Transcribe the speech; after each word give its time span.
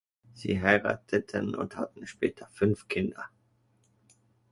Sie 0.33 0.59
heirateten 0.59 1.53
und 1.53 1.77
hatten 1.77 2.07
später 2.07 2.47
fünf 2.47 2.87
Kinder. 2.87 3.29